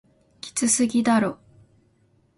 [0.41, 1.37] きつすぎだろ